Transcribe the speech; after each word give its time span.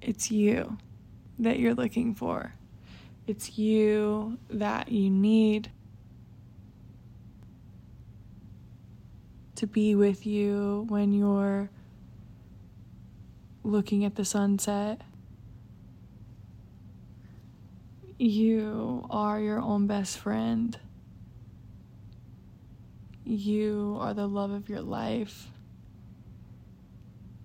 it's 0.00 0.30
you 0.30 0.78
that 1.38 1.58
you're 1.58 1.74
looking 1.74 2.14
for. 2.14 2.54
It's 3.26 3.58
you 3.58 4.38
that 4.48 4.90
you 4.90 5.10
need 5.10 5.70
to 9.56 9.66
be 9.66 9.94
with 9.94 10.26
you 10.26 10.86
when 10.88 11.12
you're 11.12 11.70
looking 13.62 14.04
at 14.04 14.16
the 14.16 14.24
sunset. 14.24 15.02
You 18.18 19.06
are 19.10 19.40
your 19.40 19.60
own 19.60 19.86
best 19.86 20.18
friend. 20.18 20.78
You 23.24 23.96
are 24.00 24.12
the 24.12 24.26
love 24.26 24.50
of 24.50 24.68
your 24.68 24.80
life. 24.80 25.48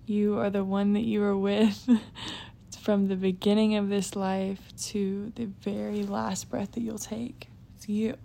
You 0.06 0.38
are 0.38 0.50
the 0.50 0.64
one 0.64 0.92
that 0.92 1.00
you 1.00 1.22
are 1.24 1.36
with 1.36 1.88
from 2.80 3.08
the 3.08 3.16
beginning 3.16 3.74
of 3.74 3.88
this 3.88 4.14
life 4.14 4.60
to 4.90 5.32
the 5.34 5.46
very 5.46 6.04
last 6.04 6.48
breath 6.48 6.72
that 6.72 6.80
you'll 6.80 6.98
take. 6.98 7.48
It's 7.74 7.88
you 7.88 8.16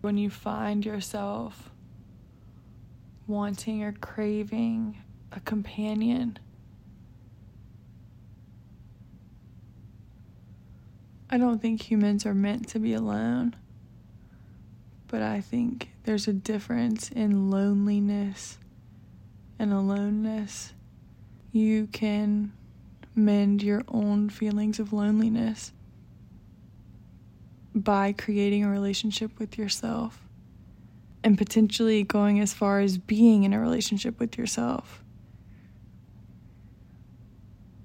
when 0.00 0.16
you 0.16 0.30
find 0.30 0.86
yourself 0.86 1.70
wanting 3.26 3.82
or 3.84 3.92
craving 3.92 5.02
a 5.30 5.40
companion. 5.40 6.38
I 11.28 11.36
don't 11.36 11.60
think 11.60 11.82
humans 11.90 12.24
are 12.24 12.34
meant 12.34 12.68
to 12.70 12.78
be 12.78 12.94
alone, 12.94 13.54
but 15.08 15.20
I 15.20 15.42
think 15.42 15.90
there's 16.04 16.26
a 16.26 16.32
difference 16.32 17.10
in 17.10 17.50
loneliness 17.50 18.58
and 19.62 19.72
aloneness. 19.72 20.74
You 21.52 21.86
can 21.86 22.52
mend 23.14 23.62
your 23.62 23.84
own 23.86 24.28
feelings 24.28 24.80
of 24.80 24.92
loneliness 24.92 25.72
by 27.72 28.12
creating 28.12 28.64
a 28.64 28.68
relationship 28.68 29.38
with 29.38 29.56
yourself 29.56 30.26
and 31.22 31.38
potentially 31.38 32.02
going 32.02 32.40
as 32.40 32.52
far 32.52 32.80
as 32.80 32.98
being 32.98 33.44
in 33.44 33.52
a 33.52 33.60
relationship 33.60 34.18
with 34.18 34.36
yourself 34.36 35.04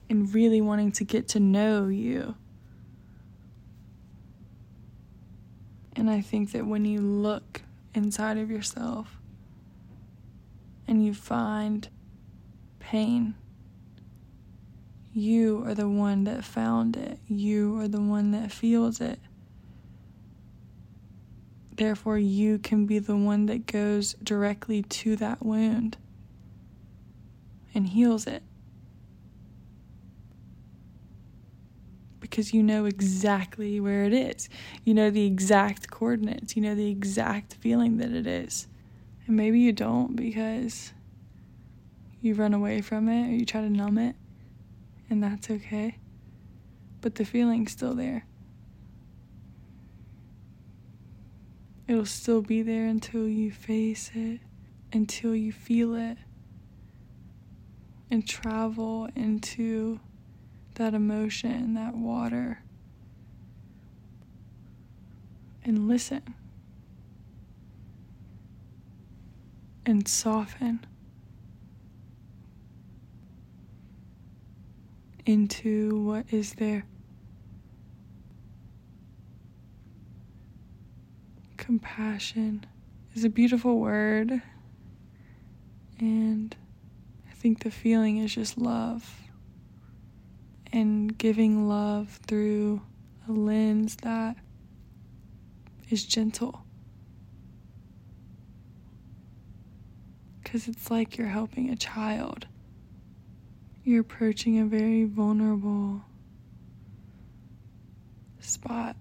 and 0.10 0.34
really 0.34 0.62
wanting 0.62 0.92
to 0.94 1.04
get 1.04 1.28
to 1.28 1.40
know 1.40 1.88
you. 1.90 2.34
And 5.96 6.10
I 6.10 6.22
think 6.22 6.54
that 6.54 6.66
when 6.66 6.86
you 6.86 7.02
look 7.02 7.62
inside 7.94 8.38
of 8.38 8.50
yourself 8.50 9.20
and 10.88 11.06
you 11.06 11.14
find 11.14 11.90
pain, 12.80 13.36
you 15.14 15.64
are 15.66 15.74
the 15.74 15.90
one 15.90 16.26
that 16.26 16.46
found 16.46 16.96
it. 16.96 17.20
You 17.28 17.80
are 17.80 17.88
the 17.88 18.02
one 18.02 18.32
that 18.32 18.52
feels 18.52 19.02
it. 19.02 19.20
Therefore, 21.76 22.18
you 22.18 22.58
can 22.58 22.86
be 22.86 23.00
the 23.00 23.18
one 23.18 23.46
that 23.48 23.68
goes 23.68 24.14
directly 24.24 24.82
to 24.84 25.16
that 25.18 25.46
wound 25.46 25.98
and 27.74 27.88
heals 27.88 28.26
it. 28.26 28.42
Because 32.20 32.54
you 32.54 32.64
know 32.64 32.86
exactly 32.86 33.80
where 33.80 34.04
it 34.06 34.14
is. 34.14 34.50
You 34.84 34.94
know 34.94 35.10
the 35.10 35.26
exact 35.26 35.90
coordinates. 35.90 36.56
You 36.56 36.64
know 36.64 36.76
the 36.76 36.90
exact 36.90 37.54
feeling 37.56 37.98
that 37.98 38.12
it 38.12 38.28
is. 38.28 38.68
And 39.28 39.36
maybe 39.36 39.60
you 39.60 39.74
don't 39.74 40.16
because 40.16 40.94
you 42.22 42.34
run 42.34 42.54
away 42.54 42.82
from 42.82 43.10
it 43.10 43.30
or 43.30 43.36
you 43.36 43.46
try 43.46 43.62
to 43.62 43.70
numb 43.70 43.98
it, 43.98 44.16
and 45.10 45.22
that's 45.22 45.50
okay. 45.50 45.98
But 47.02 47.16
the 47.16 47.26
feeling's 47.26 47.74
still 47.74 47.94
there. 47.94 48.26
It'll 51.88 52.06
still 52.06 52.42
be 52.42 52.62
there 52.62 52.86
until 52.86 53.28
you 53.28 53.52
face 53.52 54.12
it, 54.16 54.40
until 54.92 55.36
you 55.36 55.52
feel 55.52 55.94
it, 55.96 56.18
and 58.10 58.28
travel 58.28 59.10
into 59.16 60.00
that 60.76 60.94
emotion, 60.94 61.74
that 61.76 61.96
water, 61.96 62.62
and 65.64 65.88
listen 65.88 66.24
and 69.88 70.08
soften 70.08 70.86
into 75.26 76.00
what 76.04 76.26
is 76.32 76.54
there. 76.54 76.86
compassion 81.68 82.66
is 83.14 83.26
a 83.26 83.30
beautiful 83.30 83.78
word. 83.78 84.42
And 86.00 86.56
I 87.30 87.34
think 87.34 87.62
the 87.64 87.72
feeling 87.72 88.20
is 88.20 88.34
just 88.34 88.58
love. 88.58 89.22
And 90.72 91.18
giving 91.18 91.68
love 91.68 92.22
through 92.26 92.82
a 93.28 93.34
lens 93.34 93.98
that 94.04 94.38
is 95.90 96.06
gentle. 96.06 96.64
Because 100.48 100.70
it's 100.70 100.90
like 100.90 101.18
you're 101.18 101.28
helping 101.28 101.70
a 101.70 101.76
child. 101.76 102.48
You're 103.84 104.00
approaching 104.00 104.58
a 104.60 104.66
very 104.66 105.04
vulnerable 105.04 106.04
spot. 108.40 108.96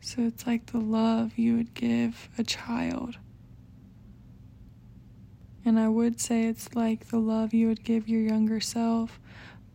So 0.00 0.22
it's 0.22 0.48
like 0.48 0.72
the 0.72 0.80
love 0.80 1.38
you 1.38 1.56
would 1.58 1.74
give 1.74 2.28
a 2.36 2.42
child. 2.42 3.18
And 5.64 5.78
I 5.78 5.86
would 5.86 6.20
say 6.20 6.46
it's 6.46 6.74
like 6.74 7.06
the 7.06 7.20
love 7.20 7.54
you 7.54 7.68
would 7.68 7.84
give 7.84 8.08
your 8.08 8.22
younger 8.22 8.58
self, 8.58 9.20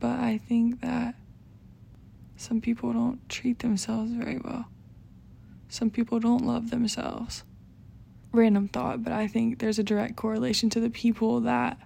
but 0.02 0.20
I 0.20 0.38
think 0.38 0.82
that 0.82 1.16
some 2.36 2.60
people 2.60 2.92
don't 2.92 3.30
treat 3.30 3.60
themselves 3.60 4.12
very 4.12 4.40
well. 4.40 4.66
Some 5.70 5.92
people 5.92 6.20
don't 6.20 6.46
love 6.46 6.72
themselves. 6.72 7.46
Random 8.38 8.68
thought, 8.68 9.04
but 9.04 9.12
I 9.12 9.28
think 9.28 9.60
there's 9.60 9.80
a 9.80 9.84
direct 9.84 10.16
correlation 10.16 10.70
to 10.70 10.80
the 10.80 10.90
people 10.90 11.42
that 11.42 11.80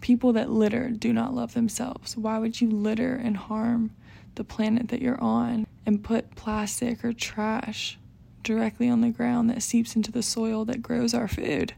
people 0.00 0.34
that 0.34 0.50
litter 0.50 0.90
do 0.90 1.12
not 1.12 1.34
love 1.34 1.54
themselves. 1.54 2.16
Why 2.16 2.38
would 2.38 2.60
you 2.60 2.70
litter 2.70 3.14
and 3.14 3.36
harm 3.36 3.90
the 4.36 4.44
planet 4.44 4.88
that 4.88 5.02
you're 5.02 5.20
on 5.20 5.66
and 5.84 6.04
put 6.04 6.34
plastic 6.36 7.04
or 7.04 7.12
trash 7.12 7.98
directly 8.46 8.88
on 8.88 9.00
the 9.00 9.10
ground 9.10 9.50
that 9.50 9.60
seeps 9.62 9.96
into 9.96 10.12
the 10.12 10.22
soil 10.22 10.64
that 10.64 10.80
grows 10.80 11.12
our 11.12 11.26
food. 11.26 11.74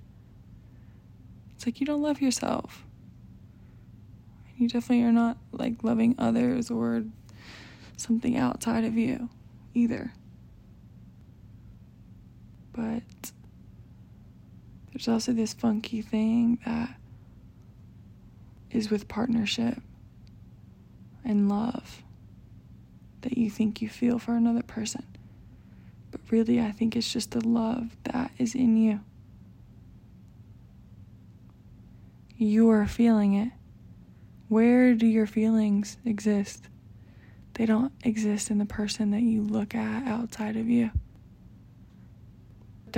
It's 1.56 1.64
like 1.64 1.80
you 1.80 1.86
don't 1.86 2.02
love 2.02 2.20
yourself. 2.20 2.84
You 4.58 4.68
definitely 4.68 5.04
are 5.04 5.12
not 5.12 5.38
like 5.50 5.82
loving 5.82 6.14
others 6.18 6.70
or 6.70 7.04
something 7.96 8.36
outside 8.36 8.84
of 8.84 8.98
you 8.98 9.30
either. 9.72 10.12
But 12.72 13.32
there's 14.98 15.06
also 15.06 15.32
this 15.32 15.54
funky 15.54 16.02
thing 16.02 16.58
that 16.66 16.90
is 18.72 18.90
with 18.90 19.06
partnership 19.06 19.78
and 21.24 21.48
love 21.48 22.02
that 23.20 23.38
you 23.38 23.48
think 23.48 23.80
you 23.80 23.88
feel 23.88 24.18
for 24.18 24.32
another 24.32 24.64
person. 24.64 25.06
But 26.10 26.20
really, 26.30 26.60
I 26.60 26.72
think 26.72 26.96
it's 26.96 27.12
just 27.12 27.30
the 27.30 27.46
love 27.46 27.96
that 28.12 28.32
is 28.38 28.56
in 28.56 28.76
you. 28.76 28.98
You 32.36 32.68
are 32.70 32.88
feeling 32.88 33.34
it. 33.34 33.52
Where 34.48 34.94
do 34.94 35.06
your 35.06 35.28
feelings 35.28 35.96
exist? 36.04 36.64
They 37.54 37.66
don't 37.66 37.92
exist 38.02 38.50
in 38.50 38.58
the 38.58 38.66
person 38.66 39.12
that 39.12 39.22
you 39.22 39.42
look 39.42 39.76
at 39.76 40.08
outside 40.08 40.56
of 40.56 40.68
you. 40.68 40.90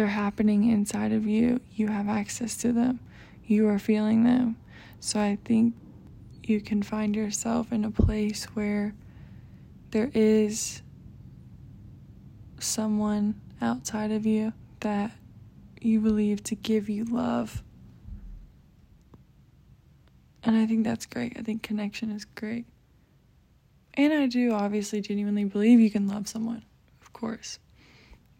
They're 0.00 0.06
happening 0.06 0.70
inside 0.70 1.12
of 1.12 1.26
you. 1.26 1.60
You 1.74 1.88
have 1.88 2.08
access 2.08 2.56
to 2.62 2.72
them. 2.72 3.00
You 3.44 3.68
are 3.68 3.78
feeling 3.78 4.24
them. 4.24 4.56
So 4.98 5.20
I 5.20 5.36
think 5.44 5.74
you 6.42 6.62
can 6.62 6.82
find 6.82 7.14
yourself 7.14 7.70
in 7.70 7.84
a 7.84 7.90
place 7.90 8.44
where 8.54 8.94
there 9.90 10.10
is 10.14 10.80
someone 12.60 13.42
outside 13.60 14.10
of 14.10 14.24
you 14.24 14.54
that 14.80 15.10
you 15.82 16.00
believe 16.00 16.42
to 16.44 16.54
give 16.54 16.88
you 16.88 17.04
love. 17.04 17.62
And 20.42 20.56
I 20.56 20.64
think 20.64 20.82
that's 20.82 21.04
great. 21.04 21.36
I 21.38 21.42
think 21.42 21.62
connection 21.62 22.10
is 22.10 22.24
great. 22.24 22.64
And 23.92 24.14
I 24.14 24.28
do 24.28 24.52
obviously 24.52 25.02
genuinely 25.02 25.44
believe 25.44 25.78
you 25.78 25.90
can 25.90 26.08
love 26.08 26.26
someone, 26.26 26.64
of 27.02 27.12
course. 27.12 27.58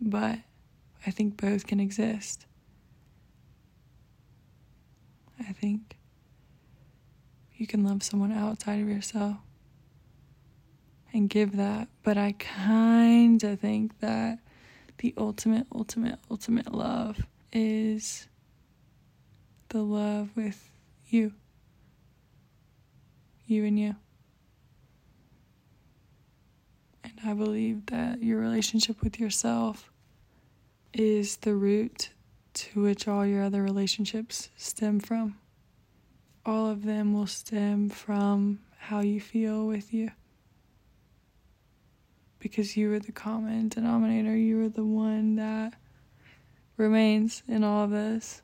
But 0.01 0.39
I 1.07 1.11
think 1.11 1.41
both 1.41 1.67
can 1.67 1.81
exist. 1.81 2.47
I 5.39 5.53
think. 5.53 5.97
You 7.57 7.67
can 7.67 7.85
love 7.85 8.03
someone 8.03 8.33
outside 8.33 8.81
of 8.81 8.89
yourself 8.89 9.37
and 11.13 11.29
give 11.29 11.57
that, 11.57 11.89
but 12.03 12.17
I 12.17 12.33
kind 12.33 13.43
of 13.45 13.61
think 13.61 13.99
that 14.01 14.39
the 14.99 15.13
ultimate, 15.19 15.67
ultimate, 15.75 16.19
ultimate 16.31 16.73
love 16.73 17.27
is 17.53 18.29
the 19.69 19.83
love 19.83 20.31
with 20.35 20.71
you. 21.09 21.33
You 23.47 23.65
and 23.65 23.79
you. 23.79 23.97
And 27.05 27.13
I 27.27 27.35
believe 27.35 27.87
that 27.87 28.23
your 28.23 28.39
relationship 28.39 29.03
with 29.03 29.19
yourself 29.19 29.90
is 30.93 31.37
the 31.39 31.55
root 31.55 32.11
to 32.55 32.83
which 32.83 33.07
all 33.07 33.25
your 33.25 33.43
other 33.43 33.63
relationships 33.63 34.51
stem 34.57 35.01
from. 35.01 35.37
All 36.45 36.69
of 36.69 36.85
them 36.85 37.13
will 37.13 37.27
stem 37.27 37.89
from 37.89 38.61
how 38.79 39.01
you 39.01 39.21
feel 39.21 39.67
with 39.67 39.93
you. 39.93 40.11
Because 42.39 42.77
you 42.77 42.93
are 42.93 42.99
the 42.99 43.13
common 43.13 43.69
denominator, 43.69 44.35
you 44.37 44.61
are 44.63 44.69
the 44.69 44.85
one 44.85 45.37
that 45.37 45.75
remains 46.77 47.43
in 47.47 47.63
all 47.63 47.85
of 47.85 47.91
this. 47.91 48.43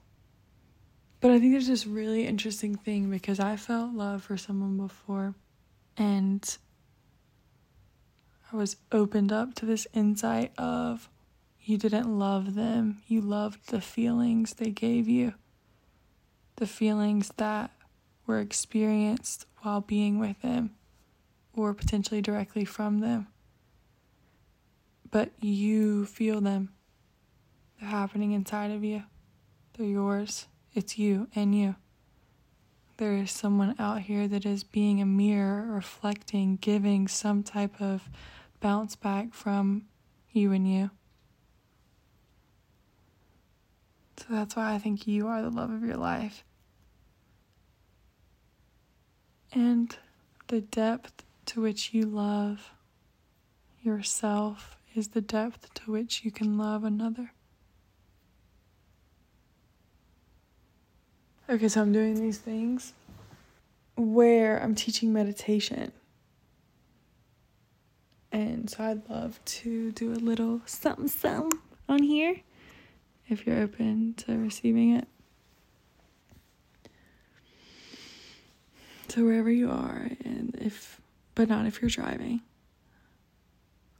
But 1.20 1.30
I 1.30 1.40
think 1.40 1.52
there's 1.52 1.66
this 1.66 1.86
really 1.86 2.26
interesting 2.26 2.76
thing 2.76 3.10
because 3.10 3.40
I 3.40 3.56
felt 3.56 3.94
love 3.94 4.22
for 4.22 4.36
someone 4.36 4.76
before 4.76 5.34
and 5.96 6.58
I 8.52 8.56
was 8.56 8.76
opened 8.92 9.32
up 9.32 9.54
to 9.54 9.66
this 9.66 9.86
insight 9.94 10.52
of 10.58 11.08
you 11.68 11.76
didn't 11.78 12.18
love 12.18 12.54
them, 12.54 13.02
you 13.08 13.20
loved 13.20 13.70
the 13.70 13.80
feelings 13.80 14.54
they 14.54 14.70
gave 14.70 15.08
you, 15.08 15.34
the 16.56 16.66
feelings 16.66 17.32
that 17.36 17.70
were 18.26 18.40
experienced 18.40 19.46
while 19.62 19.80
being 19.80 20.18
with 20.18 20.40
them 20.42 20.70
or 21.54 21.74
potentially 21.74 22.20
directly 22.20 22.64
from 22.64 23.00
them. 23.00 23.26
But 25.10 25.30
you 25.40 26.06
feel 26.06 26.40
them. 26.40 26.70
They're 27.80 27.88
happening 27.88 28.32
inside 28.32 28.70
of 28.70 28.84
you. 28.84 29.02
They're 29.76 29.86
yours. 29.86 30.46
It's 30.74 30.98
you 30.98 31.28
and 31.34 31.54
you. 31.54 31.76
There 32.98 33.12
is 33.12 33.30
someone 33.30 33.74
out 33.78 34.02
here 34.02 34.26
that 34.28 34.46
is 34.46 34.64
being 34.64 35.00
a 35.00 35.06
mirror, 35.06 35.66
reflecting, 35.66 36.56
giving 36.56 37.08
some 37.08 37.42
type 37.42 37.80
of 37.80 38.08
bounce 38.60 38.96
back 38.96 39.34
from 39.34 39.86
you 40.32 40.52
and 40.52 40.70
you. 40.70 40.90
So 44.18 44.26
that's 44.30 44.56
why 44.56 44.74
I 44.74 44.78
think 44.78 45.06
you 45.06 45.26
are 45.28 45.42
the 45.42 45.50
love 45.50 45.70
of 45.70 45.82
your 45.82 45.96
life. 45.96 46.44
And 49.52 49.96
the 50.48 50.60
depth 50.60 51.24
to 51.46 51.60
which 51.60 51.92
you 51.94 52.04
love 52.04 52.72
yourself 53.82 54.76
is 54.94 55.08
the 55.08 55.20
depth 55.20 55.72
to 55.74 55.90
which 55.92 56.24
you 56.24 56.30
can 56.30 56.58
love 56.58 56.84
another. 56.84 57.32
Okay, 61.48 61.68
so 61.68 61.82
I'm 61.82 61.92
doing 61.92 62.20
these 62.20 62.38
things 62.38 62.92
where 63.96 64.60
I'm 64.60 64.74
teaching 64.74 65.12
meditation. 65.12 65.92
And 68.32 68.68
so 68.68 68.82
I'd 68.82 69.08
love 69.08 69.38
to 69.44 69.92
do 69.92 70.12
a 70.12 70.16
little 70.16 70.60
something 70.66 71.08
something 71.08 71.58
on 71.88 72.02
here 72.02 72.40
if 73.28 73.46
you're 73.46 73.60
open 73.60 74.14
to 74.18 74.36
receiving 74.38 74.94
it. 74.94 75.08
So 79.08 79.24
wherever 79.24 79.50
you 79.50 79.70
are 79.70 80.10
and 80.24 80.56
if 80.60 81.00
but 81.34 81.48
not 81.48 81.66
if 81.66 81.80
you're 81.80 81.90
driving. 81.90 82.42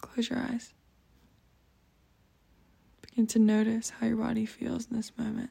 Close 0.00 0.30
your 0.30 0.38
eyes. 0.38 0.72
Begin 3.02 3.26
to 3.28 3.38
notice 3.38 3.90
how 3.90 4.06
your 4.06 4.16
body 4.16 4.46
feels 4.46 4.88
in 4.90 4.96
this 4.96 5.12
moment. 5.18 5.50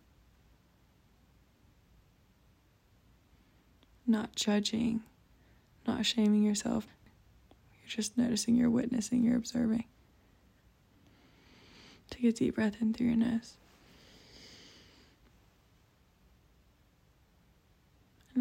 not 4.08 4.36
judging, 4.36 5.02
not 5.88 6.06
shaming 6.06 6.44
yourself. 6.44 6.88
You're 7.82 7.90
just 7.90 8.18
noticing, 8.18 8.56
you're 8.56 8.70
witnessing, 8.70 9.24
you're 9.24 9.38
observing. 9.38 9.86
Take 12.10 12.24
a 12.26 12.32
deep 12.32 12.56
breath 12.56 12.76
in 12.82 12.94
through 12.94 13.08
your 13.08 13.16
nose. 13.16 13.58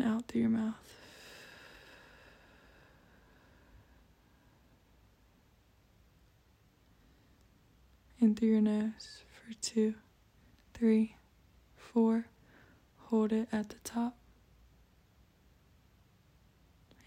Out 0.04 0.28
through 0.28 0.42
your 0.42 0.50
mouth. 0.50 0.74
In 8.20 8.34
through 8.34 8.48
your 8.48 8.60
nose 8.60 9.22
for 9.32 9.54
two, 9.60 9.94
three, 10.72 11.16
four. 11.76 12.26
Hold 13.06 13.32
it 13.32 13.48
at 13.52 13.68
the 13.68 13.76
top 13.84 14.16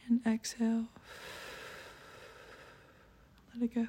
and 0.08 0.22
exhale. 0.26 0.86
Let 3.54 3.64
it 3.64 3.76
go. 3.76 3.88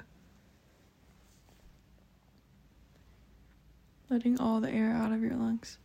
Letting 4.09 4.39
all 4.39 4.59
the 4.59 4.71
air 4.71 4.91
out 4.91 5.11
of 5.11 5.21
your 5.21 5.35
lungs. 5.35 5.77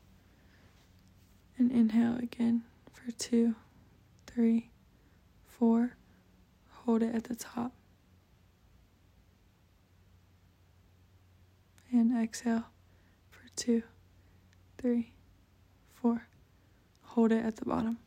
And 1.59 1.71
inhale 1.71 2.17
again 2.17 2.65
for 3.05 3.11
two, 3.13 3.55
three, 4.27 4.71
four. 5.47 5.97
Hold 6.71 7.03
it 7.03 7.15
at 7.15 7.25
the 7.25 7.35
top. 7.35 7.73
And 11.93 12.17
exhale 12.17 12.65
for 13.31 13.49
two, 13.57 13.83
three, 14.79 15.13
four. 15.93 16.27
Hold 17.03 17.33
it 17.33 17.45
at 17.45 17.57
the 17.57 17.65
bottom. 17.65 17.99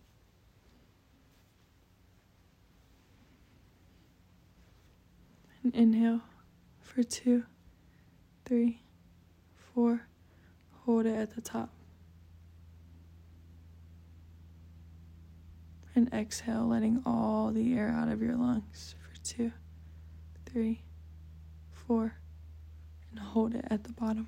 and 5.64 5.76
inhale 5.76 6.22
for 6.82 7.04
two, 7.04 7.44
three, 8.46 8.80
four. 9.74 10.08
Hold 10.86 11.06
it 11.06 11.16
at 11.16 11.36
the 11.36 11.42
top. 11.42 11.77
And 15.98 16.14
exhale, 16.14 16.68
letting 16.68 17.02
all 17.08 17.50
the 17.50 17.76
air 17.76 17.90
out 17.90 18.08
of 18.08 18.22
your 18.22 18.36
lungs 18.36 18.94
for 19.02 19.20
two, 19.24 19.52
three, 20.46 20.82
four, 21.72 22.14
and 23.10 23.20
hold 23.20 23.56
it 23.56 23.66
at 23.72 23.84
the 23.84 23.94
bottom. 23.94 24.28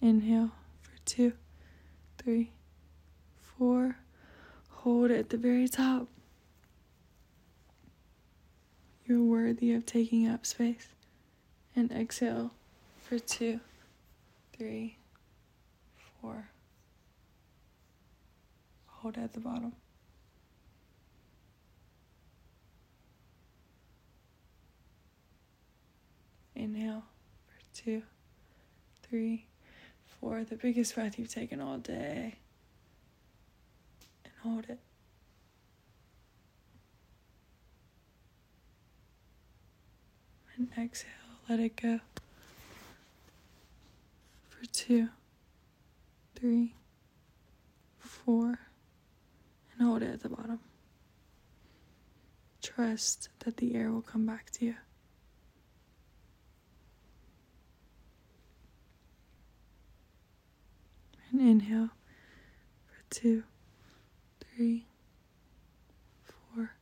Inhale 0.00 0.52
for 0.82 0.92
two, 1.04 1.32
three, 2.16 2.52
four 3.40 3.96
hold 4.68 5.10
it 5.10 5.18
at 5.18 5.30
the 5.30 5.36
very 5.36 5.66
top. 5.66 6.06
You're 9.04 9.18
worthy 9.18 9.72
of 9.72 9.84
taking 9.84 10.28
up 10.28 10.46
space. 10.46 10.86
And 11.74 11.90
exhale 11.90 12.52
for 13.00 13.18
two, 13.18 13.58
three, 14.56 14.98
four. 16.22 16.48
Hold 18.86 19.18
at 19.18 19.32
the 19.32 19.40
bottom. 19.40 19.72
Inhale 26.54 27.02
for 27.46 27.82
two, 27.82 28.02
three, 29.02 29.46
four. 30.20 30.44
The 30.44 30.54
biggest 30.56 30.94
breath 30.94 31.18
you've 31.18 31.32
taken 31.32 31.60
all 31.60 31.78
day 31.78 32.36
And 34.24 34.32
hold 34.42 34.66
it. 34.68 34.78
And 40.56 40.68
exhale, 40.78 41.10
let 41.48 41.58
it 41.60 41.76
go. 41.76 42.00
For 44.50 44.66
two, 44.72 45.08
three, 46.42 46.74
four, 48.00 48.58
and 49.72 49.86
hold 49.86 50.02
it 50.02 50.12
at 50.12 50.22
the 50.24 50.28
bottom. 50.28 50.58
Trust 52.60 53.28
that 53.44 53.58
the 53.58 53.76
air 53.76 53.92
will 53.92 54.02
come 54.02 54.26
back 54.26 54.50
to 54.50 54.64
you. 54.64 54.74
And 61.30 61.40
inhale 61.40 61.90
for 62.86 63.04
two, 63.08 63.44
three, 64.40 64.86
four. 66.24 66.72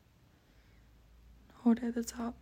Hold 1.57 1.81
it 1.81 1.85
at 1.85 1.95
the 1.95 2.03
top. 2.03 2.35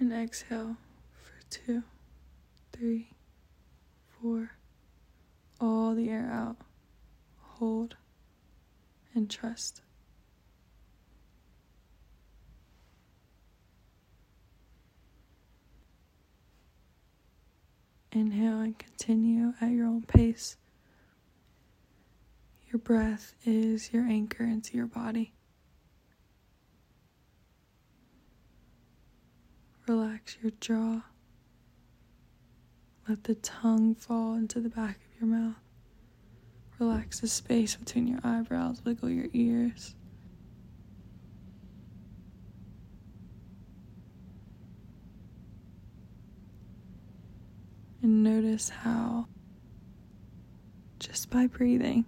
And 0.00 0.12
exhale 0.12 0.76
for 1.10 1.42
two, 1.50 1.82
three, 2.72 3.10
four. 4.06 4.52
All 5.60 5.94
the 5.96 6.08
air 6.08 6.30
out. 6.32 6.56
Hold 7.40 7.96
and 9.14 9.28
trust. 9.28 9.82
Inhale 18.12 18.60
and 18.60 18.78
continue 18.78 19.52
at 19.60 19.70
your 19.70 19.86
own 19.86 20.02
pace. 20.02 20.56
Your 22.70 22.78
breath 22.78 23.34
is 23.44 23.92
your 23.92 24.04
anchor 24.04 24.44
into 24.44 24.76
your 24.76 24.86
body. 24.86 25.32
Your 30.42 30.52
jaw. 30.60 31.02
Let 33.08 33.24
the 33.24 33.34
tongue 33.36 33.94
fall 33.94 34.34
into 34.34 34.60
the 34.60 34.68
back 34.68 34.96
of 34.96 35.20
your 35.20 35.28
mouth. 35.28 35.56
Relax 36.78 37.20
the 37.20 37.26
space 37.26 37.74
between 37.74 38.06
your 38.06 38.20
eyebrows, 38.22 38.82
wiggle 38.84 39.08
your 39.10 39.26
ears. 39.32 39.96
And 48.02 48.22
notice 48.22 48.68
how, 48.68 49.26
just 51.00 51.30
by 51.30 51.48
breathing, 51.48 52.04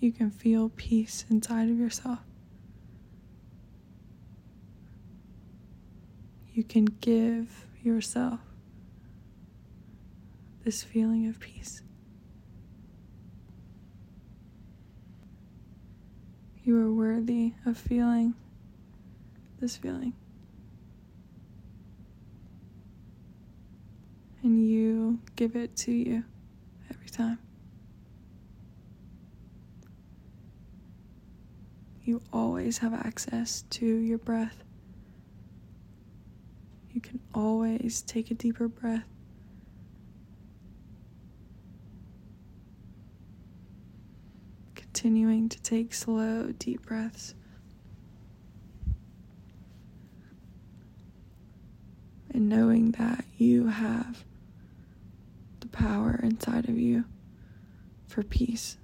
you 0.00 0.10
can 0.10 0.30
feel 0.30 0.70
peace 0.70 1.24
inside 1.30 1.68
of 1.68 1.78
yourself. 1.78 2.18
You 6.54 6.62
can 6.62 6.84
give 6.84 7.66
yourself 7.82 8.38
this 10.64 10.84
feeling 10.84 11.26
of 11.28 11.40
peace. 11.40 11.82
You 16.62 16.80
are 16.80 16.92
worthy 16.92 17.54
of 17.66 17.76
feeling 17.76 18.34
this 19.58 19.76
feeling. 19.76 20.12
And 24.44 24.64
you 24.64 25.18
give 25.34 25.56
it 25.56 25.74
to 25.78 25.90
you 25.92 26.22
every 26.88 27.08
time. 27.08 27.38
You 32.04 32.22
always 32.32 32.78
have 32.78 32.94
access 32.94 33.64
to 33.70 33.84
your 33.86 34.18
breath. 34.18 34.62
You 36.94 37.00
can 37.00 37.18
always 37.34 38.02
take 38.02 38.30
a 38.30 38.34
deeper 38.34 38.68
breath. 38.68 39.02
Continuing 44.76 45.48
to 45.48 45.60
take 45.60 45.92
slow, 45.92 46.52
deep 46.56 46.86
breaths. 46.86 47.34
And 52.32 52.48
knowing 52.48 52.92
that 52.92 53.24
you 53.38 53.66
have 53.66 54.24
the 55.58 55.66
power 55.66 56.20
inside 56.22 56.68
of 56.68 56.78
you 56.78 57.06
for 58.06 58.22
peace. 58.22 58.76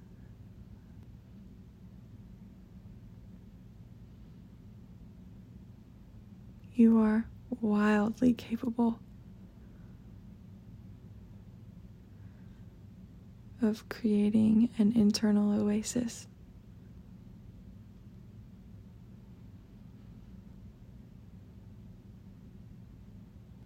You 6.75 6.99
are 6.99 7.27
wildly 7.61 8.33
capable 8.33 8.99
of 13.63 13.89
creating 13.89 14.71
an 14.79 14.93
internal 14.95 15.53
oasis. 15.53 16.27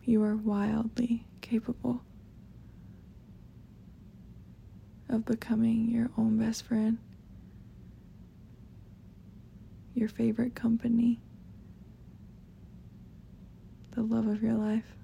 You 0.02 0.22
are 0.22 0.36
wildly 0.36 1.26
capable 1.40 2.02
of 5.08 5.24
becoming 5.24 5.88
your 5.88 6.10
own 6.18 6.38
best 6.38 6.64
friend, 6.64 6.98
your 9.94 10.08
favorite 10.08 10.54
company 10.54 11.20
the 13.94 14.02
love 14.02 14.26
of 14.26 14.42
your 14.42 14.54
life, 14.54 14.96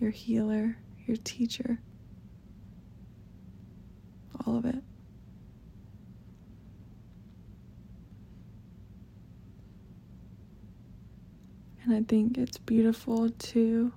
your 0.00 0.10
healer, 0.10 0.76
your 1.06 1.16
teacher, 1.18 1.80
all 4.46 4.56
of 4.56 4.64
it. 4.66 4.82
And 11.84 11.94
I 11.94 12.02
think 12.02 12.36
it's 12.36 12.58
beautiful 12.58 13.30
to 13.30 13.92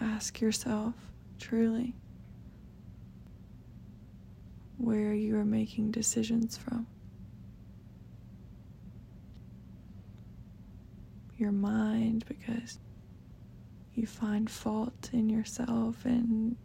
ask 0.00 0.40
yourself 0.40 0.94
truly 1.38 1.94
where 4.78 5.12
you 5.12 5.36
are 5.36 5.44
making 5.44 5.90
decisions 5.90 6.56
from. 6.56 6.86
Your 11.48 11.52
mind 11.54 12.26
because 12.28 12.78
you 13.94 14.06
find 14.06 14.50
fault 14.50 15.08
in 15.14 15.30
yourself 15.30 16.04
and 16.04 16.56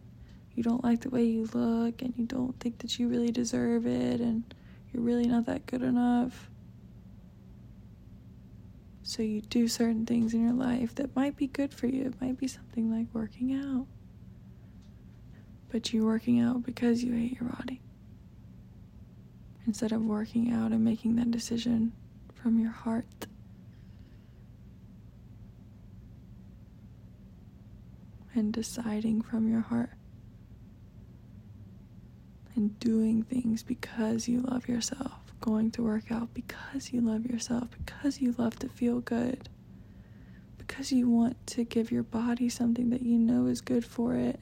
you 0.54 0.62
don't 0.62 0.84
like 0.84 1.00
the 1.00 1.08
way 1.08 1.24
you 1.24 1.48
look 1.54 2.02
and 2.02 2.12
you 2.18 2.26
don't 2.26 2.60
think 2.60 2.78
that 2.80 2.98
you 2.98 3.08
really 3.08 3.32
deserve 3.32 3.86
it 3.86 4.20
and 4.20 4.54
you're 4.92 5.02
really 5.02 5.26
not 5.26 5.46
that 5.46 5.64
good 5.64 5.80
enough. 5.80 6.50
So 9.02 9.22
you 9.22 9.40
do 9.40 9.68
certain 9.68 10.04
things 10.04 10.34
in 10.34 10.42
your 10.42 10.52
life 10.52 10.94
that 10.96 11.16
might 11.16 11.34
be 11.34 11.46
good 11.46 11.72
for 11.72 11.86
you. 11.86 12.04
It 12.04 12.20
might 12.20 12.36
be 12.36 12.46
something 12.46 12.90
like 12.90 13.06
working 13.14 13.54
out. 13.54 13.86
But 15.70 15.94
you're 15.94 16.04
working 16.04 16.40
out 16.40 16.62
because 16.62 17.02
you 17.02 17.14
hate 17.14 17.40
your 17.40 17.48
body. 17.48 17.80
Instead 19.66 19.92
of 19.92 20.04
working 20.04 20.52
out 20.52 20.72
and 20.72 20.84
making 20.84 21.16
that 21.16 21.30
decision 21.30 21.92
from 22.34 22.58
your 22.58 22.70
heart. 22.70 23.26
And 28.34 28.52
deciding 28.52 29.22
from 29.22 29.48
your 29.48 29.60
heart 29.60 29.90
and 32.54 32.78
doing 32.78 33.22
things 33.22 33.62
because 33.62 34.28
you 34.28 34.40
love 34.40 34.68
yourself, 34.68 35.12
going 35.40 35.70
to 35.72 35.82
work 35.82 36.10
out 36.10 36.32
because 36.34 36.92
you 36.92 37.00
love 37.00 37.26
yourself, 37.26 37.68
because 37.84 38.20
you 38.20 38.34
love 38.38 38.58
to 38.58 38.68
feel 38.68 39.00
good, 39.00 39.48
because 40.58 40.92
you 40.92 41.08
want 41.08 41.36
to 41.46 41.64
give 41.64 41.90
your 41.90 42.02
body 42.02 42.48
something 42.48 42.90
that 42.90 43.02
you 43.02 43.18
know 43.18 43.46
is 43.46 43.60
good 43.60 43.84
for 43.84 44.14
it 44.14 44.38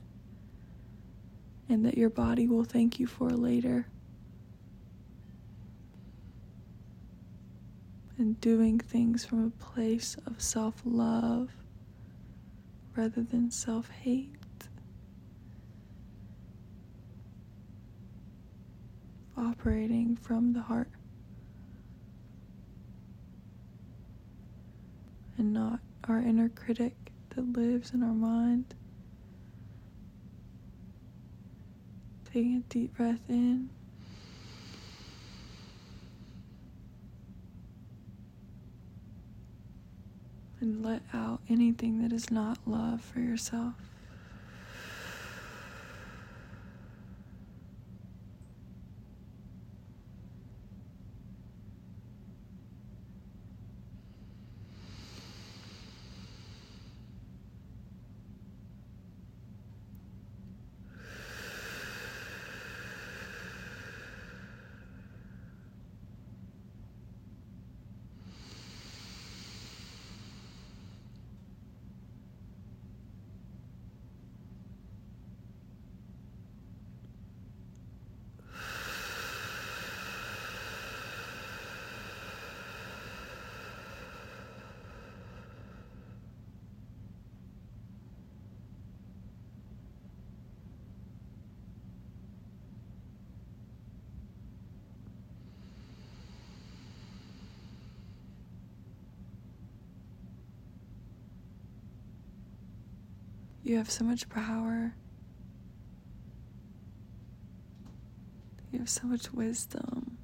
and 1.69 1.85
that 1.87 1.97
your 1.97 2.11
body 2.11 2.47
will 2.47 2.65
thank 2.65 3.01
you 3.01 3.07
for 3.07 3.31
later. 3.31 3.87
And 8.19 8.39
doing 8.41 8.79
things 8.79 9.25
from 9.25 9.47
a 9.47 9.65
place 9.65 10.17
of 10.27 10.41
self 10.41 10.83
love 10.85 11.51
rather 12.97 13.23
than 13.23 13.51
self 13.51 13.89
hate. 13.91 14.37
Operating 19.37 20.17
from 20.17 20.53
the 20.53 20.61
heart 20.63 20.91
and 25.39 25.53
not 25.53 25.81
our 26.09 26.19
inner 26.19 26.49
critic 26.49 26.95
that 27.31 27.53
lives 27.57 27.93
in 27.93 28.03
our 28.03 28.13
mind. 28.13 28.75
Taking 32.33 32.57
a 32.57 32.61
deep 32.73 32.97
breath 32.97 33.29
in. 33.29 33.71
Let 40.81 41.03
out 41.13 41.41
anything 41.49 42.03
that 42.03 42.13
is 42.15 42.31
not 42.31 42.59
love 42.67 43.01
for 43.01 43.21
yourself. 43.21 43.75
You 103.65 103.77
have 103.77 103.91
so 103.91 104.05
much 104.05 104.29
power. 104.29 104.95
You 108.73 108.81
have 108.81 108.89
so 108.89 109.07
much 109.07 109.33
wisdom. 109.33 110.19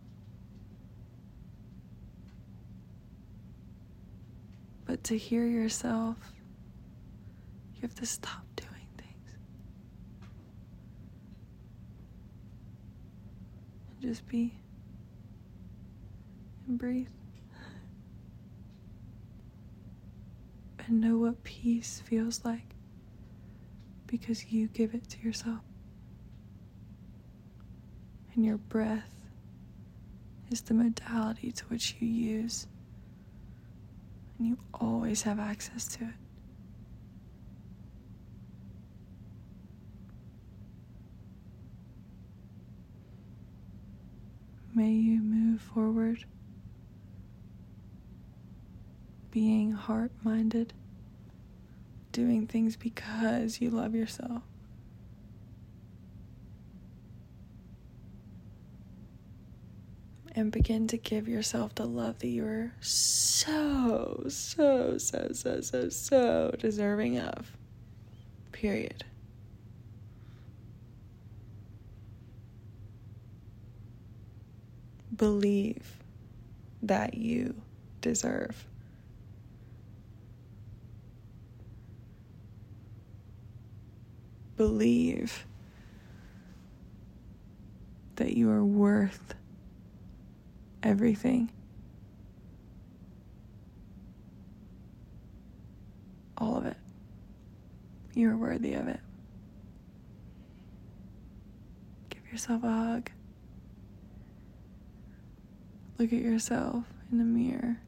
But 4.86 5.04
to 5.04 5.16
hear 5.16 5.46
yourself, 5.46 6.16
you 7.76 7.82
have 7.82 7.94
to 7.96 8.06
stop 8.06 8.44
doing 8.56 8.88
things. 8.96 9.36
And 13.90 14.00
just 14.00 14.26
be 14.26 14.54
and 16.66 16.78
breathe. 16.78 17.08
And 20.88 21.02
know 21.02 21.18
what 21.18 21.44
peace 21.44 22.02
feels 22.06 22.46
like 22.46 22.77
because 24.08 24.46
you 24.46 24.66
give 24.66 24.94
it 24.94 25.08
to 25.10 25.20
yourself. 25.20 25.60
And 28.34 28.44
your 28.44 28.56
breath 28.58 29.14
is 30.50 30.62
the 30.62 30.74
modality 30.74 31.52
to 31.52 31.64
which 31.66 31.94
you 32.00 32.08
use. 32.08 32.66
And 34.38 34.48
you 34.48 34.58
always 34.74 35.22
have 35.22 35.38
access 35.38 35.86
to 35.96 36.04
it. 36.04 36.14
May 44.74 44.90
you 44.92 45.20
move 45.20 45.60
forward 45.60 46.24
being 49.32 49.72
heart 49.72 50.12
minded, 50.22 50.72
doing 52.18 52.48
things 52.48 52.74
because 52.74 53.60
you 53.60 53.70
love 53.70 53.94
yourself. 53.94 54.42
And 60.34 60.50
begin 60.50 60.88
to 60.88 60.96
give 60.96 61.28
yourself 61.28 61.76
the 61.76 61.86
love 61.86 62.18
that 62.18 62.28
you're 62.28 62.72
so, 62.80 64.24
so, 64.28 64.98
so, 64.98 65.28
so, 65.32 65.60
so, 65.60 65.88
so 65.88 66.54
deserving 66.58 67.20
of. 67.20 67.56
Period. 68.50 69.04
Believe 75.14 75.98
that 76.82 77.14
you 77.14 77.54
deserve. 78.00 78.66
Believe 84.58 85.46
that 88.16 88.36
you 88.36 88.50
are 88.50 88.64
worth 88.64 89.34
everything. 90.82 91.50
All 96.36 96.56
of 96.56 96.66
it. 96.66 96.76
You 98.14 98.30
are 98.30 98.36
worthy 98.36 98.74
of 98.74 98.88
it. 98.88 98.98
Give 102.10 102.22
yourself 102.32 102.64
a 102.64 102.68
hug. 102.68 103.10
Look 105.98 106.12
at 106.12 106.18
yourself 106.18 106.82
in 107.12 107.18
the 107.18 107.24
mirror. 107.24 107.78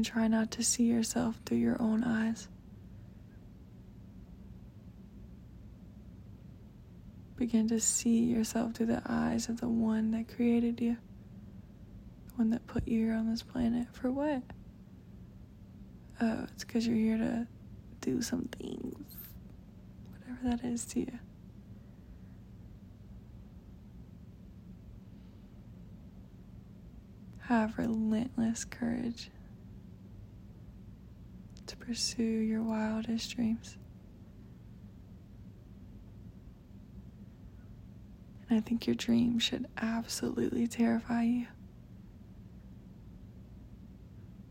And 0.00 0.06
try 0.06 0.28
not 0.28 0.50
to 0.52 0.64
see 0.64 0.84
yourself 0.84 1.38
through 1.44 1.58
your 1.58 1.76
own 1.78 2.02
eyes. 2.04 2.48
Begin 7.36 7.68
to 7.68 7.78
see 7.78 8.20
yourself 8.20 8.72
through 8.72 8.86
the 8.86 9.02
eyes 9.04 9.50
of 9.50 9.60
the 9.60 9.68
one 9.68 10.12
that 10.12 10.34
created 10.34 10.80
you, 10.80 10.96
the 12.28 12.34
one 12.36 12.48
that 12.48 12.66
put 12.66 12.88
you 12.88 13.08
here 13.08 13.14
on 13.14 13.28
this 13.28 13.42
planet. 13.42 13.88
For 13.92 14.10
what? 14.10 14.42
Oh, 16.18 16.44
it's 16.44 16.64
because 16.64 16.86
you're 16.86 16.96
here 16.96 17.18
to 17.18 17.46
do 18.00 18.22
some 18.22 18.48
things, 18.58 19.04
whatever 20.12 20.56
that 20.56 20.66
is 20.66 20.86
to 20.86 21.00
you. 21.00 21.18
Have 27.40 27.76
relentless 27.76 28.64
courage 28.64 29.30
pursue 31.90 32.22
your 32.22 32.62
wildest 32.62 33.34
dreams. 33.34 33.76
And 38.48 38.56
I 38.56 38.60
think 38.60 38.86
your 38.86 38.94
dream 38.94 39.40
should 39.40 39.66
absolutely 39.76 40.68
terrify 40.68 41.24
you. 41.24 41.46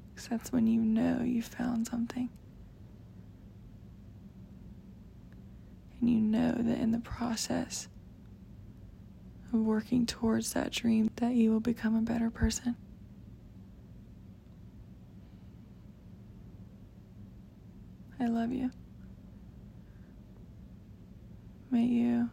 Because 0.10 0.28
that's 0.28 0.52
when 0.52 0.68
you 0.68 0.82
know 0.82 1.22
you 1.24 1.42
found 1.42 1.88
something. 1.88 2.28
And 6.02 6.10
you 6.10 6.20
know 6.20 6.52
that 6.52 6.78
in 6.78 6.92
the 6.92 7.00
process 7.00 7.88
of 9.54 9.62
working 9.62 10.06
towards 10.06 10.52
that 10.52 10.72
dream 10.74 11.10
that 11.16 11.36
you 11.36 11.52
will 11.54 11.62
become 11.62 11.96
a 11.96 12.02
better 12.02 12.30
person. 12.30 12.76
Love 18.30 18.52
you. 18.52 18.72
May 21.72 21.84
you 21.84 22.30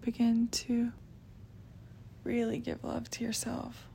begin 0.00 0.48
to 0.48 0.92
really 2.22 2.58
give 2.58 2.84
love 2.84 3.10
to 3.12 3.24
yourself. 3.24 3.86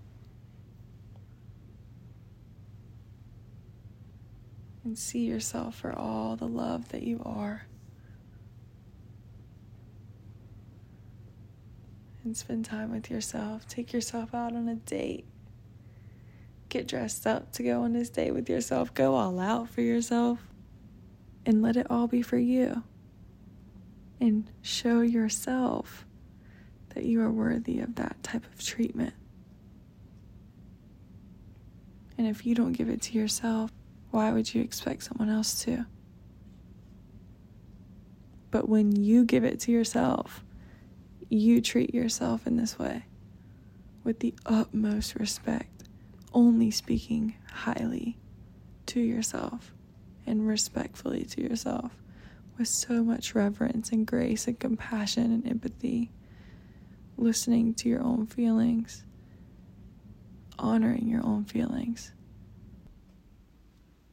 And 4.84 4.98
see 4.98 5.26
yourself 5.26 5.76
for 5.76 5.94
all 5.94 6.36
the 6.36 6.48
love 6.48 6.90
that 6.90 7.04
you 7.04 7.22
are. 7.24 7.68
And 12.24 12.36
spend 12.36 12.66
time 12.66 12.92
with 12.92 13.12
yourself. 13.12 13.68
Take 13.68 13.94
yourself 13.94 14.34
out 14.34 14.56
on 14.56 14.68
a 14.68 14.76
date. 14.76 15.26
Get 16.70 16.88
dressed 16.88 17.28
up 17.28 17.52
to 17.54 17.64
go 17.64 17.84
on 17.84 17.94
this 17.94 18.10
date 18.10 18.34
with 18.34 18.50
yourself. 18.50 18.94
Go 18.94 19.16
all 19.16 19.40
out 19.40 19.70
for 19.70 19.82
yourself 19.82 20.49
and 21.46 21.62
let 21.62 21.76
it 21.76 21.88
all 21.90 22.08
be 22.08 22.22
for 22.22 22.38
you. 22.38 22.84
And 24.20 24.50
show 24.62 25.02
yourself 25.02 26.06
that 26.94 27.06
you 27.06 27.22
are 27.22 27.32
worthy 27.32 27.80
of 27.80 27.96
that 27.96 28.22
type 28.24 28.46
of 28.46 28.64
treatment. 28.64 29.14
And 32.18 32.28
if 32.28 32.46
you 32.46 32.54
don't 32.54 32.74
give 32.74 32.90
it 32.90 33.02
to 33.04 33.18
yourself, 33.18 33.72
why 34.12 34.32
would 34.32 34.54
you 34.54 34.62
expect 34.62 35.04
someone 35.04 35.30
else 35.30 35.64
to? 35.64 35.86
But 38.52 38.68
when 38.68 38.96
you 38.96 39.24
give 39.24 39.44
it 39.46 39.60
to 39.62 39.72
yourself, 39.72 40.44
you 41.30 41.62
treat 41.62 41.94
yourself 41.94 42.46
in 42.48 42.58
this 42.58 42.78
way 42.78 43.06
with 44.04 44.20
the 44.20 44.34
utmost 44.46 45.16
respect, 45.16 45.84
only 46.34 46.72
speaking 46.72 47.36
highly 47.52 48.18
to 48.88 49.00
yourself 49.00 49.74
and 50.26 50.48
respectfully 50.48 51.24
to 51.26 51.42
yourself 51.42 51.92
with 52.58 52.68
so 52.68 53.04
much 53.04 53.34
reverence 53.34 53.92
and 53.92 54.06
grace 54.06 54.48
and 54.48 54.60
compassion 54.60 55.32
and 55.32 55.48
empathy, 55.48 56.12
listening 57.18 57.74
to 57.74 57.88
your 57.88 58.02
own 58.02 58.28
feelings, 58.28 59.06
honoring 60.60 61.08
your 61.08 61.26
own 61.26 61.46
feelings. 61.46 62.12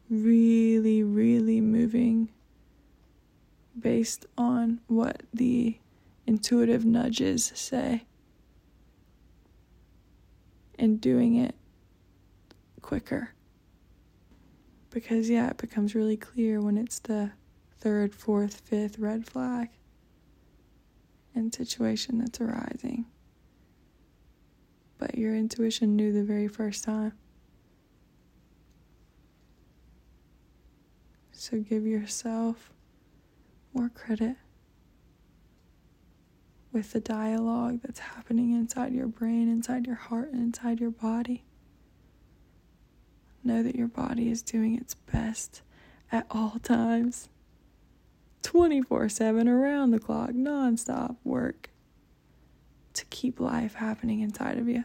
Really, 0.09 1.03
really 1.03 1.61
moving 1.61 2.29
based 3.79 4.25
on 4.38 4.81
what 4.87 5.25
the 5.35 5.79
intuitive 6.27 6.85
nudges 6.85 7.53
say 7.55 8.05
and 10.79 11.01
doing 11.01 11.37
it 11.37 11.55
quicker 12.81 13.31
because, 14.90 15.29
yeah, 15.29 15.51
it 15.51 15.57
becomes 15.57 15.94
really 15.94 16.16
clear 16.16 16.61
when 16.61 16.79
it's 16.79 16.99
the 17.01 17.33
third, 17.79 18.14
fourth, 18.14 18.61
fifth 18.61 18.99
red 18.99 19.27
flag 19.27 19.68
and 21.35 21.55
situation 21.55 22.18
that's 22.18 22.40
arising. 22.40 23.07
But 24.99 25.16
your 25.16 25.35
intuition 25.35 25.94
knew 25.94 26.12
the 26.12 26.25
very 26.25 26.49
first 26.49 26.85
time. 26.85 27.12
So 31.33 31.59
give 31.59 31.87
yourself 31.87 32.72
more 33.75 33.90
credit 33.90 34.37
with 36.72 36.92
the 36.92 37.01
dialogue 37.01 37.81
that's 37.83 38.01
happening 38.01 38.53
inside 38.53 38.92
your 38.92 39.07
brain, 39.07 39.49
inside 39.49 39.87
your 39.87 39.96
heart, 39.96 40.33
and 40.33 40.40
inside 40.42 40.81
your 40.81 40.90
body 40.90 41.46
Know 43.47 43.63
that 43.63 43.77
your 43.77 43.87
body 43.87 44.29
is 44.29 44.43
doing 44.43 44.75
its 44.75 44.95
best 44.95 45.63
at 46.11 46.27
all 46.33 46.59
times. 46.65 47.29
24 48.43 49.09
7 49.09 49.47
around 49.47 49.93
the 49.93 50.01
clock, 50.01 50.31
nonstop 50.31 51.15
work 51.23 51.71
to 52.95 53.05
keep 53.05 53.39
life 53.39 53.75
happening 53.75 54.19
inside 54.19 54.59
of 54.59 54.69
you. 54.69 54.83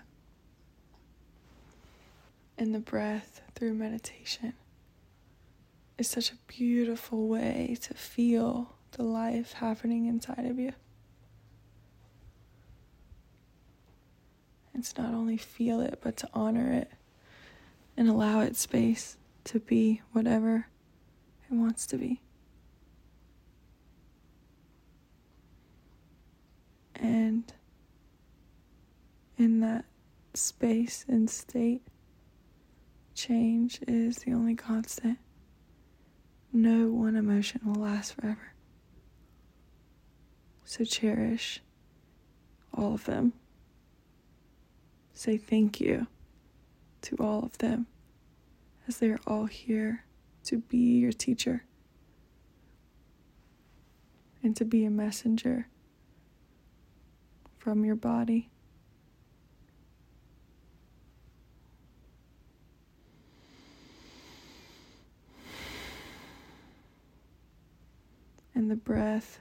And 2.55 2.75
the 2.75 2.79
breath 2.79 3.41
through 3.55 3.73
meditation 3.73 4.53
is 5.97 6.07
such 6.07 6.31
a 6.31 6.35
beautiful 6.45 7.27
way 7.27 7.75
to 7.81 7.95
feel 7.95 8.75
the 8.91 9.01
life 9.01 9.53
happening 9.53 10.05
inside 10.05 10.45
of 10.45 10.59
you. 10.59 10.73
And 14.71 14.83
to 14.83 15.01
not 15.01 15.15
only 15.15 15.37
feel 15.37 15.81
it, 15.81 15.97
but 16.03 16.15
to 16.17 16.29
honor 16.35 16.71
it 16.71 16.91
and 17.97 18.09
allow 18.09 18.41
it 18.41 18.55
space 18.55 19.17
to 19.43 19.59
be 19.59 20.01
whatever 20.11 20.67
it 21.49 21.53
wants 21.53 21.85
to 21.87 21.97
be. 21.97 22.21
And 26.95 27.51
in 29.37 29.59
that 29.61 29.85
space 30.33 31.03
and 31.07 31.29
state, 31.29 31.81
change 33.15 33.81
is 33.87 34.17
the 34.17 34.33
only 34.33 34.55
constant. 34.55 35.17
No 36.53 36.89
one 36.89 37.15
emotion 37.15 37.61
will 37.65 37.81
last 37.81 38.13
forever. 38.13 38.53
So 40.63 40.83
cherish 40.83 41.61
all 42.73 42.93
of 42.93 43.05
them. 43.05 43.33
Say 45.13 45.37
thank 45.37 45.81
you 45.81 46.07
to 47.01 47.15
all 47.19 47.43
of 47.43 47.57
them 47.57 47.87
as 48.87 48.97
they 48.97 49.09
are 49.09 49.19
all 49.25 49.45
here 49.45 50.05
to 50.43 50.57
be 50.57 50.99
your 50.99 51.11
teacher 51.11 51.63
and 54.43 54.55
to 54.55 54.65
be 54.65 54.85
a 54.85 54.89
messenger 54.89 55.67
from 57.57 57.85
your 57.85 57.95
body. 57.95 58.49
And 68.53 68.69
the 68.69 68.75
breath, 68.75 69.39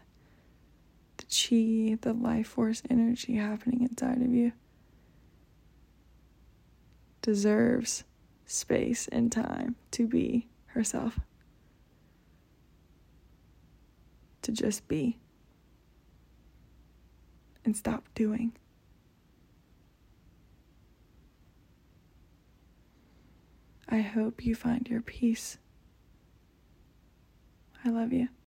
the 1.16 1.25
chi, 1.25 1.99
the 2.01 2.14
life 2.14 2.49
force 2.49 2.83
energy 2.88 3.37
happening 3.37 3.83
inside 3.83 4.23
of 4.23 4.33
you 4.33 4.53
deserves 7.23 8.05
space 8.47 9.09
and 9.09 9.31
time 9.31 9.77
to 9.93 10.07
be 10.07 10.49
herself. 10.67 11.21
To 14.43 14.53
just 14.53 14.89
be 14.89 15.19
and 17.65 17.77
stop 17.77 18.09
doing. 18.15 18.53
I 23.89 24.01
hope 24.01 24.45
you 24.47 24.55
find 24.55 24.89
your 24.89 25.03
peace. 25.03 25.59
I 27.85 27.91
love 27.91 28.13
you. 28.13 28.29